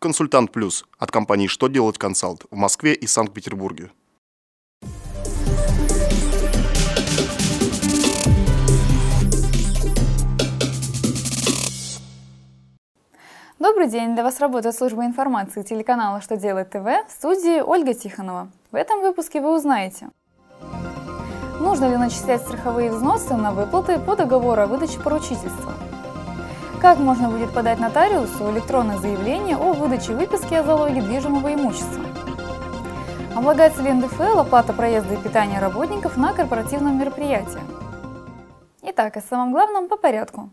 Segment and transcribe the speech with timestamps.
[0.00, 3.90] Консультант Плюс от компании «Что делать консалт» в Москве и Санкт-Петербурге.
[13.58, 14.14] Добрый день!
[14.14, 18.52] Для вас работает служба информации телеканала «Что делает ТВ» в студии Ольга Тихонова.
[18.70, 20.10] В этом выпуске вы узнаете,
[21.58, 25.74] нужно ли начислять страховые взносы на выплаты по договору о выдаче поручительства,
[26.78, 32.04] как можно будет подать нотариусу электронное заявление о выдаче выписки о залоге движимого имущества,
[33.34, 37.60] облагается ли НДФЛ оплата проезда и питания работников на корпоративном мероприятии.
[38.82, 40.50] Итак, о самом главном по порядку.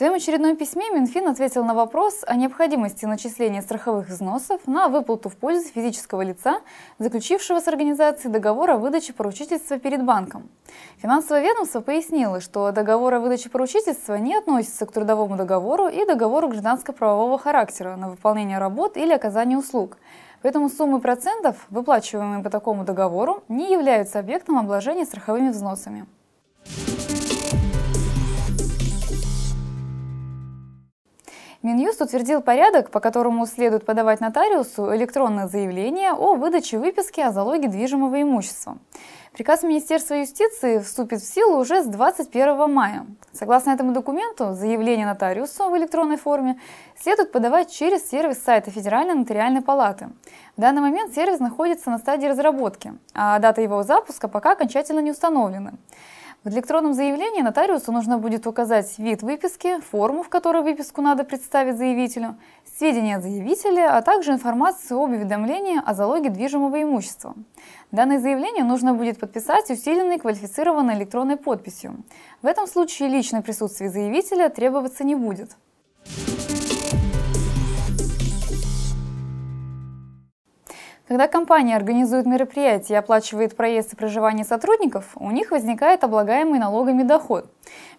[0.00, 5.36] Своем очередном письме Минфин ответил на вопрос о необходимости начисления страховых взносов на выплату в
[5.36, 6.62] пользу физического лица,
[6.98, 10.48] заключившего с организацией договор о выдаче поручительства перед банком.
[11.02, 16.48] Финансовое ведомство пояснило, что договор о выдаче поручительства не относится к трудовому договору и договору
[16.48, 19.98] гражданско-правового характера на выполнение работ или оказание услуг.
[20.40, 26.06] Поэтому суммы процентов, выплачиваемые по такому договору, не являются объектом обложения страховыми взносами.
[31.62, 37.68] Минюст утвердил порядок, по которому следует подавать нотариусу электронное заявление о выдаче выписки о залоге
[37.68, 38.78] движимого имущества.
[39.34, 43.04] Приказ Министерства юстиции вступит в силу уже с 21 мая.
[43.34, 46.58] Согласно этому документу, заявление нотариусу в электронной форме
[46.98, 50.08] следует подавать через сервис сайта Федеральной нотариальной палаты.
[50.56, 55.10] В данный момент сервис находится на стадии разработки, а дата его запуска пока окончательно не
[55.10, 55.72] установлена.
[56.42, 61.76] В электронном заявлении нотариусу нужно будет указать вид выписки, форму, в которой выписку надо представить
[61.76, 62.34] заявителю,
[62.78, 67.34] сведения заявителя, а также информацию об уведомлении о залоге движимого имущества.
[67.92, 71.96] Данное заявление нужно будет подписать усиленной квалифицированной электронной подписью.
[72.40, 75.58] В этом случае личное присутствие заявителя требоваться не будет.
[81.10, 87.02] Когда компания организует мероприятие и оплачивает проезд и проживание сотрудников, у них возникает облагаемый налогами
[87.02, 87.50] доход.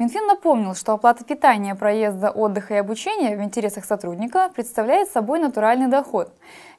[0.00, 5.86] Минфин напомнил, что оплата питания, проезда, отдыха и обучения в интересах сотрудника представляет собой натуральный
[5.86, 6.32] доход.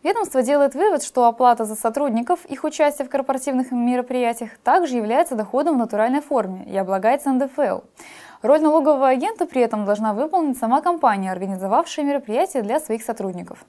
[0.04, 5.76] Ведомство делает вывод, что оплата за сотрудников, их участие в корпоративных мероприятиях также является доходом
[5.76, 7.80] в натуральной форме и облагается НДФЛ.
[8.42, 13.66] Роль налогового агента при этом должна выполнить сама компания, организовавшая мероприятие для своих сотрудников.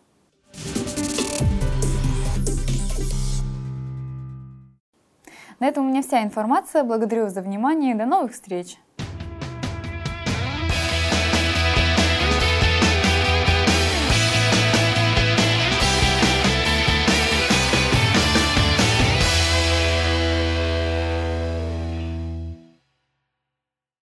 [5.60, 6.84] На этом у меня вся информация.
[6.84, 8.78] Благодарю за внимание и до новых встреч!